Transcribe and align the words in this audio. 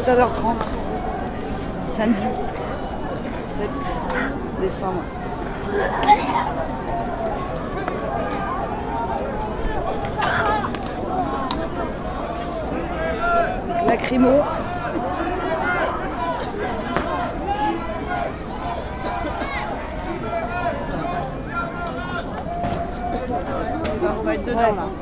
d'arrivée, 0.00 0.22
14h30, 0.22 0.56
samedi 1.88 2.22
7 3.56 3.70
décembre. 4.60 5.02
Lacrymo. 13.86 14.40
On 24.04 24.24
va 24.24 24.34
être 24.34 24.44
dedans 24.44 24.60
là. 24.60 25.01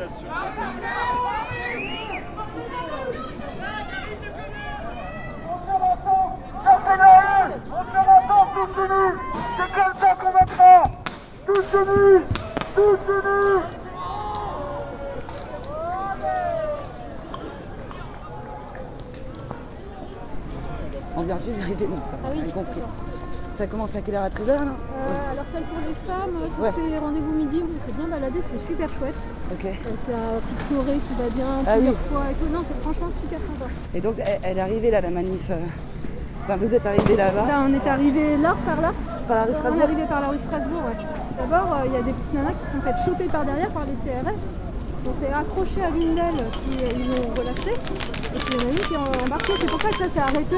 Sortez 0.00 0.16
la 6.96 7.10
rue 7.20 7.52
On 7.70 7.84
tous 8.54 8.72
unis 8.80 9.12
C'est 9.58 9.70
comme 9.74 9.94
ça 10.00 10.10
qu'on 10.16 10.32
Tous 11.46 11.66
unis 11.76 12.24
Tous 12.74 13.02
unis 13.12 13.60
On 21.14 21.22
vient 21.22 21.36
juste 21.36 21.58
d'arriver, 21.58 21.86
donc 21.86 21.98
Ah 22.10 22.28
oui, 22.32 22.52
compris. 22.52 22.80
Ça 23.60 23.66
commence 23.66 23.94
à 23.94 24.00
quelle 24.00 24.14
heure 24.14 24.22
À 24.22 24.30
13h, 24.30 24.56
non 24.64 24.72
Euh, 24.72 25.32
alors 25.32 25.44
celle 25.52 25.64
pour 25.64 25.80
les 25.86 25.92
femmes, 26.08 26.32
euh, 26.40 26.62
Ouais. 26.64 26.72
c'était 26.74 26.96
rendez-vous 26.98 27.32
midi, 27.32 27.60
on 27.62 27.78
s'est 27.78 27.92
bien 27.92 28.08
baladé, 28.08 28.40
c'était 28.40 28.56
super 28.56 28.88
chouette. 28.88 29.14
Ok. 29.52 29.66
Avec 29.66 29.84
la 30.08 30.40
petite 30.40 30.58
choré 30.70 30.96
qui 30.98 31.12
va 31.22 31.28
bien 31.28 31.44
Ah 31.66 31.72
plusieurs 31.74 31.92
oui. 31.92 32.08
fois 32.08 32.22
et 32.30 32.34
tout. 32.40 32.48
Non, 32.50 32.60
c'est 32.64 32.80
franchement 32.80 33.10
super 33.10 33.38
sympa. 33.38 33.66
Et 33.94 34.00
donc, 34.00 34.14
elle, 34.16 34.38
elle 34.44 34.56
est 34.56 34.60
arrivée 34.62 34.90
là, 34.90 35.02
la 35.02 35.10
manif. 35.10 35.50
euh, 35.50 35.56
Enfin, 36.44 36.56
vous 36.56 36.74
êtes 36.74 36.86
arrivé 36.86 37.16
là-bas, 37.16 37.44
Là, 37.46 37.66
on 37.68 37.74
est 37.74 37.86
arrivé 37.86 38.38
là, 38.38 38.56
par 38.64 38.80
là. 38.80 38.92
par 39.28 39.36
la 39.36 39.42
rue 39.44 39.50
On 39.50 39.52
est 39.52 39.56
Strasbourg 39.58 39.82
arrivé 39.84 40.02
par 40.08 40.20
la 40.22 40.28
rue 40.28 40.36
de 40.38 40.42
Strasbourg, 40.42 40.82
ouais. 40.88 41.04
D'abord, 41.38 41.68
euh, 41.74 41.84
il 41.84 41.92
y 41.92 41.96
a 41.96 42.02
des 42.02 42.12
petites 42.14 42.32
nanas 42.32 42.52
qui 42.56 42.64
se 42.64 42.72
sont 42.72 42.80
faites 42.80 42.96
choper 43.04 43.24
par 43.28 43.44
derrière 43.44 43.70
par 43.72 43.84
les 43.84 43.92
CRS. 43.92 44.40
On 45.04 45.20
s'est 45.20 45.28
accroché 45.32 45.82
à 45.84 45.90
l'une 45.90 46.14
d'elles 46.14 46.48
qui 46.64 46.80
ils 46.96 47.10
l'ont 47.12 47.28
relâché. 47.36 47.72
Et 47.76 48.38
puis 48.40 48.56
il 48.56 48.62
y 48.62 48.64
en 48.64 48.68
a 48.68 48.72
une 48.72 48.78
qui 48.88 48.94
est 48.94 49.22
embarquée. 49.26 49.52
C'est 49.60 49.68
pour 49.70 49.82
ça 49.82 49.90
que 49.90 49.98
ça 49.98 50.08
s'est 50.08 50.18
arrêté. 50.20 50.56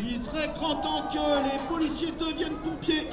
Il 0.00 0.18
serait 0.18 0.48
grand 0.56 0.76
temps 0.76 1.10
que 1.12 1.18
les 1.18 1.62
policiers 1.68 2.12
deviennent 2.12 2.56
pompiers. 2.56 3.08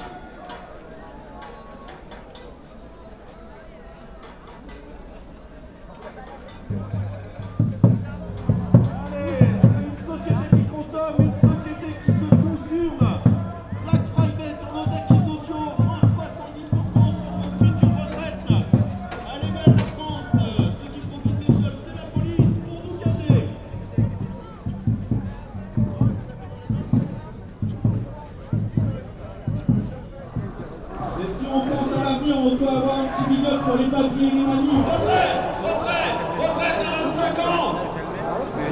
On 32.32 32.56
peut 32.56 32.68
avoir 32.68 33.00
un 33.00 33.04
petit 33.06 33.30
big 33.30 33.46
up 33.46 33.60
pour 33.66 33.76
les 33.76 33.86
papiers 33.86 34.26
et 34.26 34.30
les. 34.30 34.44
Retrait 34.46 35.30
Retrait 35.62 36.10
Retraite 36.38 36.80
à 36.80 36.90
25 37.08 37.38
ans. 37.46 37.74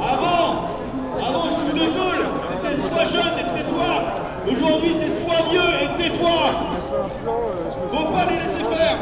Avant 0.00 0.48
Avant, 1.26 1.48
sous 1.56 1.72
De 1.72 1.86
Gaulle, 1.86 2.24
c'était 2.50 2.76
soit 2.80 3.04
jeune 3.04 3.38
et 3.38 3.58
tais-toi. 3.58 3.92
Aujourd'hui, 4.50 4.92
c'est 4.98 5.24
soit 5.24 5.42
vieux 5.50 5.70
et 5.82 5.88
tais-toi. 5.98 6.40
Faut 7.90 8.12
pas 8.12 8.24
les 8.26 8.36
laisser 8.36 8.64
faire. 8.64 8.96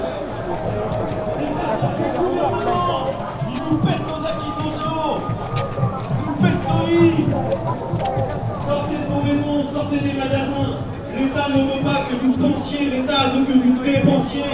Gouvernement 2.19 3.11
Ils 3.49 3.63
nous 3.71 3.79
pètent 3.79 4.07
nos 4.09 4.27
acquis 4.27 4.55
sociaux. 4.63 5.11
Ils 6.19 6.27
nous 6.27 6.37
pètent 6.37 6.65
nos 6.69 6.87
lits 6.87 7.27
Sortez 8.67 8.97
de 8.97 9.07
vos 9.15 9.23
maisons, 9.23 9.73
sortez 9.73 10.01
des 10.01 10.13
magasins. 10.15 10.46
L'État 11.27 11.49
ne 11.49 11.63
veut 11.63 11.83
pas 11.83 12.03
que 12.09 12.15
vous 12.25 12.35
pensiez, 12.35 12.89
l'État 12.89 13.31
veut 13.35 13.45
que 13.45 13.53
vous 13.53 13.83
dépensiez. 13.83 14.45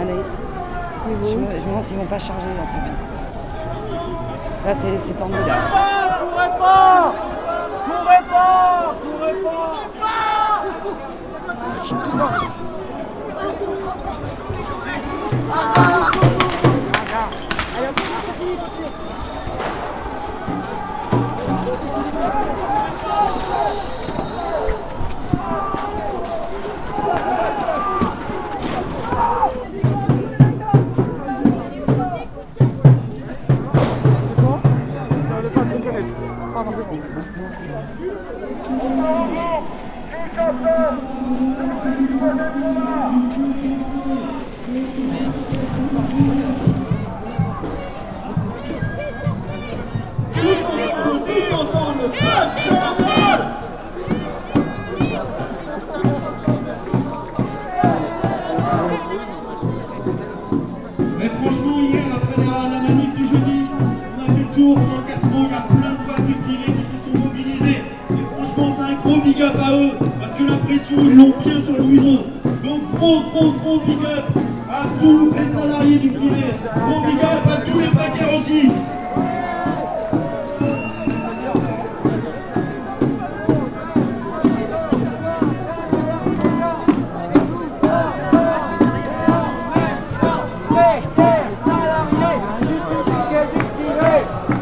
Anaïs 0.00 0.34
je 1.04 1.10
me, 1.10 1.30
je 1.30 1.36
me 1.36 1.60
demande 1.66 1.84
s'ils 1.84 1.98
vont 1.98 2.04
pas 2.06 2.18
charger 2.18 2.46
là 2.46 2.64
quand 2.66 2.80
même. 2.80 2.96
Là, 4.64 4.74
c'est 4.74 4.98
c'est 4.98 5.14
tendu 5.14 5.34
là. 5.34 5.54
Courez 6.18 6.58
pas 6.58 7.14
Courez 7.84 8.24
pas 8.30 8.94
Courez 9.02 9.34
pas 9.42 9.74
Tous 11.86 12.73
gros, 73.78 73.86
big 73.86 74.04
up 74.04 74.24
à 74.70 74.86
tous 75.00 75.32
les 75.32 75.48
salariés 75.52 75.98
du 75.98 76.10
privé. 76.10 76.54
Gros 76.74 77.00
big 77.06 77.18
up 77.18 77.46
à 77.46 77.56
tous 77.62 77.78
les 77.78 77.88
paquets 77.88 78.38
aussi. 78.38 78.70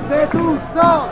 C'est 0.08 0.30
tous 0.30 0.78
ensemble 0.78 1.11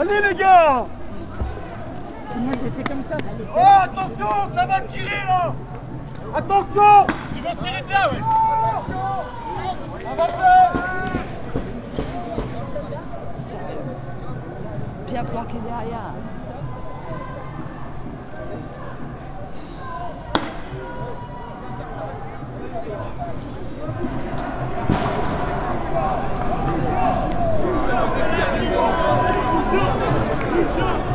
les 0.00 0.34
gars 0.34 0.86
Oh 3.54 3.82
attention, 3.84 4.54
ça 4.54 4.66
va 4.66 4.80
tirer 4.82 5.26
là 5.28 5.54
Attention 6.34 7.06
Ils 7.36 7.42
vont 7.42 7.54
tirer 7.56 7.82
de 7.82 7.90
là, 7.90 8.10
ouais. 8.10 8.18
Bien 15.06 15.24
planqué 15.24 15.58
derrière. 15.60 16.14
Ça 29.72 31.11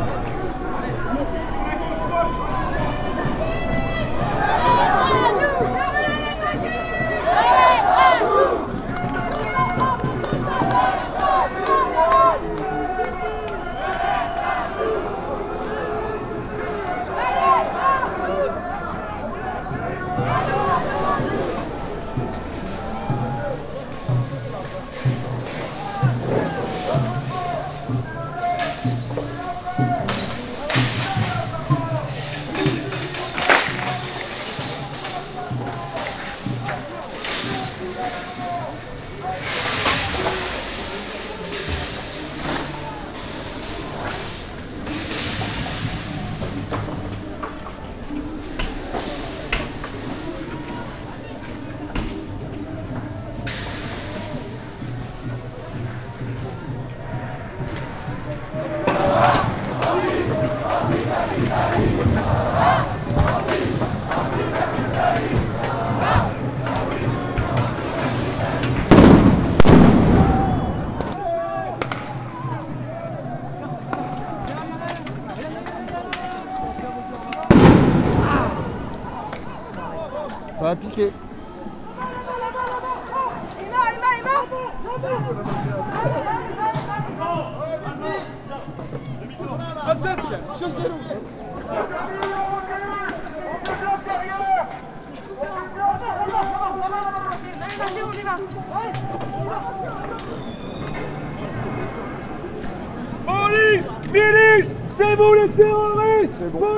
C'est 104.98 105.14
vous 105.14 105.32
les 105.32 105.48
terroristes 105.50 106.34
Police 106.40 106.72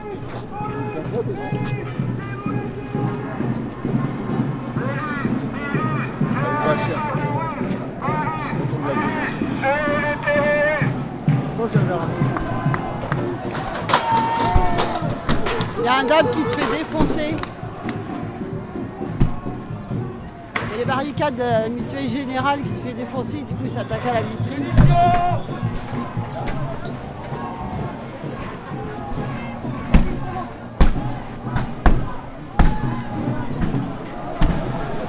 Il 15.79 15.83
y 15.83 15.87
a 15.89 15.97
un 15.97 16.03
dame 16.05 16.27
qui 16.31 16.43
se 16.45 16.55
fait 16.55 16.77
défoncer. 16.77 17.50
Les 20.81 20.87
barricades 20.87 21.35
de 21.35 21.43
la 21.43 21.69
mutuelle 21.69 22.07
générale 22.07 22.59
qui 22.61 22.69
se 22.69 22.81
fait 22.81 22.93
défoncer, 22.93 23.37
du 23.37 23.53
coup 23.53 23.65
il 23.65 23.69
s'attaque 23.69 24.01
à 24.09 24.13
la 24.15 24.21
vitrine. 24.21 24.65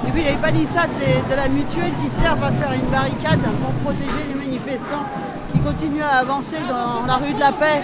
Et 0.05 0.11
puis 0.11 0.21
il 0.21 0.23
y 0.23 0.27
a 0.27 0.31
les 0.31 0.37
palissades 0.37 0.91
de, 0.99 1.31
de 1.31 1.35
la 1.35 1.47
mutuelle 1.47 1.91
qui 2.03 2.09
servent 2.09 2.43
à 2.43 2.51
faire 2.51 2.73
une 2.73 2.91
barricade 2.91 3.39
pour 3.39 3.73
protéger 3.91 4.27
les 4.31 4.39
manifestants 4.39 5.05
qui 5.51 5.59
continuent 5.59 6.03
à 6.03 6.19
avancer 6.19 6.57
dans 6.69 7.07
la 7.07 7.15
rue 7.15 7.33
de 7.33 7.39
la 7.39 7.51
Paix. 7.51 7.81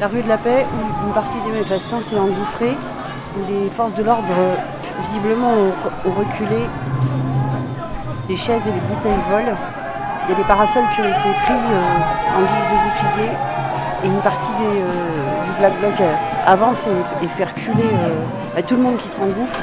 La 0.00 0.08
rue 0.08 0.22
de 0.22 0.28
la 0.28 0.38
Paix, 0.38 0.64
où 0.72 1.06
une 1.06 1.12
partie 1.12 1.38
des 1.44 1.50
manifestants 1.50 2.00
s'est 2.00 2.18
engouffrée, 2.18 2.78
où 3.36 3.40
les 3.46 3.68
forces 3.68 3.94
de 3.94 4.02
l'ordre, 4.02 4.24
euh, 4.30 4.54
visiblement, 5.00 5.52
ont, 5.52 6.10
reculé. 6.10 6.66
Les 8.28 8.36
chaises 8.36 8.66
et 8.66 8.72
les 8.72 8.80
bouteilles 8.80 9.12
volent. 9.30 9.56
Il 10.24 10.30
y 10.30 10.34
a 10.34 10.36
des 10.36 10.44
parasols 10.44 10.84
qui 10.94 11.00
ont 11.00 11.04
été 11.04 11.30
pris 11.44 11.54
euh, 11.54 12.36
en 12.36 12.40
guise 12.40 12.66
de 12.70 12.76
bouclier. 12.84 13.30
Et 14.02 14.06
une 14.06 14.20
partie 14.20 14.52
euh, 14.62 15.44
du 15.44 15.52
Black 15.58 15.78
Bloc 15.80 16.00
euh, 16.00 16.14
avance 16.46 16.86
et, 16.86 17.24
et 17.24 17.28
fait 17.28 17.44
reculer 17.44 17.84
euh, 17.84 18.24
bah, 18.54 18.62
tout 18.62 18.76
le 18.76 18.82
monde 18.82 18.96
qui 18.96 19.08
s'engouffre. 19.08 19.60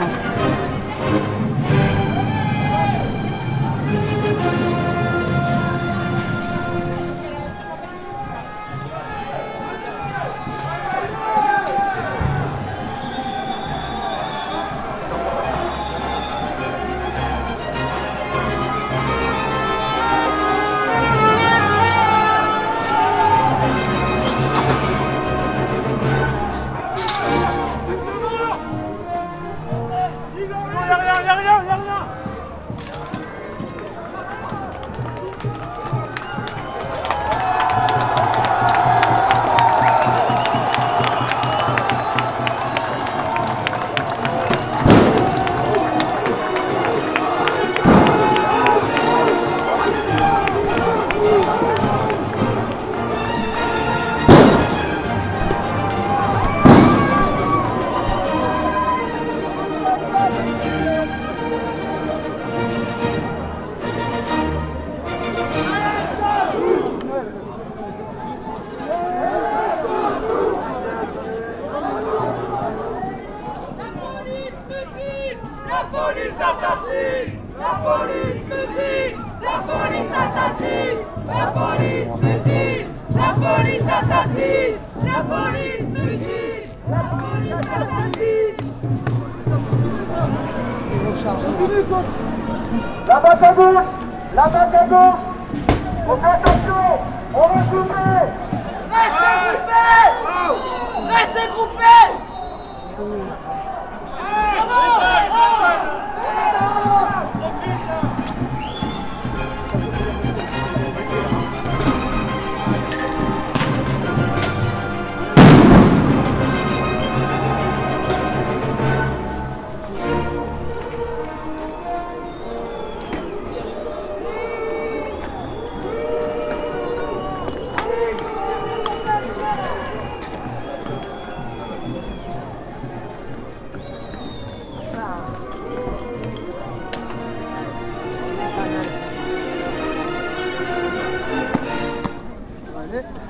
La 75.78 75.84
police 75.84 76.34
assassine 76.34 77.38
La 77.60 77.74
police 77.86 78.42
mutine 78.50 79.22
La 79.44 79.58
police 79.62 80.12
assassine 80.12 81.06
La 81.28 81.46
police 81.54 82.14
mutine 82.20 82.88
La 83.14 83.30
police 83.38 83.86
assassine 83.86 84.80
La 85.06 85.20
police 85.22 85.88
mutine 85.94 86.66
La 86.90 87.02
police 87.14 87.54
assassine. 87.54 88.58
La 93.08 93.20
batte 93.20 93.44
à 93.44 93.54
gauche 93.54 93.86
La 94.36 94.48
batte 94.48 94.74
à 94.74 94.88
gauche. 94.88 95.22
On 96.08 96.16
fait 96.18 96.26
attention 96.26 96.86
On 97.36 97.48
va 97.48 97.64
souffler 97.66 98.28
Allez. 103.00 103.47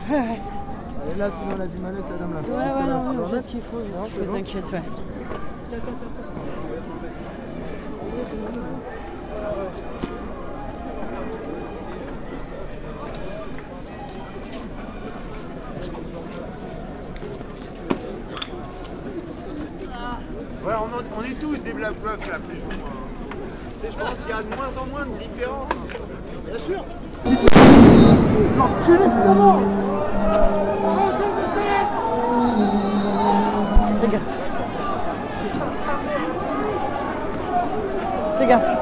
Allez, 0.10 1.16
là, 1.18 1.30
sinon, 1.38 1.56
on 1.58 1.62
a 1.62 1.68
du 1.68 1.78
mal 1.80 1.94
avec 1.94 2.06
la 2.10 2.18
dame 2.18 2.34
là. 2.34 2.42
Ouais, 2.42 2.56
ouais, 2.56 2.90
non, 2.90 3.14
non, 3.14 3.42
ce 3.42 3.48
qu'il 3.48 3.62
faut, 3.62 3.80
je 3.84 4.24
bon 4.24 4.34
t'inquiète, 4.34 4.72
ouais. 4.72 4.82
Ouais, 20.66 20.74
on, 21.18 21.24
est 21.24 21.40
tous 21.42 21.60
des 21.62 21.74
black 21.74 21.94
blocs 22.02 22.28
là, 22.28 22.38
plus 22.48 22.60
ou 22.60 22.70
Je 23.84 23.98
pense 23.98 24.20
qu'il 24.20 24.30
y 24.30 24.34
a 24.34 24.44
de 24.44 24.56
moins 24.56 24.78
en 24.80 24.86
moins 24.88 25.06
de 25.06 25.18
différence. 25.18 25.70
Bien 26.46 26.60
sûr. 26.60 26.86
Fais 34.00 34.08
gaffe. 34.12 34.24
Fais 38.38 38.48
gaffe. 38.48 38.78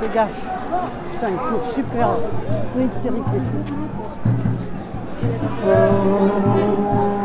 Fais 0.00 0.08
gaffe. 0.14 0.30
Putain, 1.12 1.28
ils 1.30 1.40
sont 1.40 1.62
super. 1.62 2.08
Ils 2.64 2.70
sont 2.70 2.80
hystériques, 2.80 3.24
les 3.32 3.40
fous. 3.40 4.09
Oh. 5.22 7.19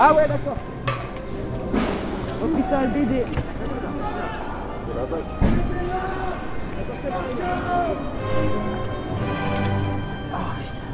Ah 0.00 0.14
ouais, 0.14 0.28
d'accord. 0.28 0.56
Hôpital 2.42 2.88
BD. 2.92 3.24
Ah 10.32 10.54
putain. 10.60 10.87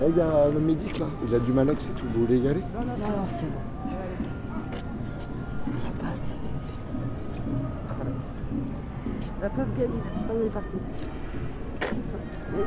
Eh, 0.00 0.04
Il 0.08 0.16
y 0.16 0.20
a 0.20 0.48
le 0.52 0.60
médic 0.60 0.98
là, 0.98 1.06
il 1.28 1.34
a 1.34 1.38
du 1.38 1.52
malex 1.52 1.86
et 1.86 1.90
tout, 1.98 2.06
vous 2.14 2.24
voulez 2.24 2.38
y 2.38 2.48
aller? 2.48 2.62
Non, 2.74 2.86
non, 2.86 2.94
c'est 3.26 3.46
bon. 3.46 3.60
Ça 5.76 5.88
passe. 6.00 6.32
La 9.42 9.50
pauvre 9.50 9.68
gamine, 9.76 10.02
on 10.30 10.46
est 10.46 10.50
parti. 10.50 10.78
Je 11.80 12.56
vois 12.56 12.66